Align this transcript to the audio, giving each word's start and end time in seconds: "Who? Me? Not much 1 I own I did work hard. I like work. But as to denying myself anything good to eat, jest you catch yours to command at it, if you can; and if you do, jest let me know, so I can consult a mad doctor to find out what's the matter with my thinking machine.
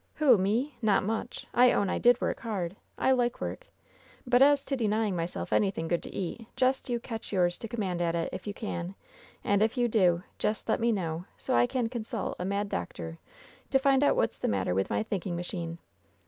"Who? 0.15 0.35
Me? 0.35 0.75
Not 0.81 1.03
much 1.05 1.45
1 1.53 1.63
I 1.65 1.73
own 1.73 1.87
I 1.87 1.99
did 1.99 2.19
work 2.19 2.39
hard. 2.39 2.75
I 2.97 3.11
like 3.11 3.39
work. 3.39 3.67
But 4.25 4.41
as 4.41 4.63
to 4.63 4.75
denying 4.75 5.15
myself 5.15 5.53
anything 5.53 5.87
good 5.87 6.01
to 6.01 6.09
eat, 6.11 6.47
jest 6.55 6.89
you 6.89 6.99
catch 6.99 7.31
yours 7.31 7.59
to 7.59 7.67
command 7.67 8.01
at 8.01 8.15
it, 8.15 8.27
if 8.33 8.47
you 8.47 8.53
can; 8.55 8.95
and 9.43 9.61
if 9.61 9.77
you 9.77 9.87
do, 9.87 10.23
jest 10.39 10.67
let 10.67 10.79
me 10.79 10.91
know, 10.91 11.25
so 11.37 11.53
I 11.55 11.67
can 11.67 11.87
consult 11.87 12.37
a 12.39 12.45
mad 12.45 12.67
doctor 12.67 13.19
to 13.69 13.77
find 13.77 14.03
out 14.03 14.15
what's 14.15 14.39
the 14.39 14.47
matter 14.47 14.73
with 14.73 14.89
my 14.89 15.03
thinking 15.03 15.35
machine. 15.35 15.77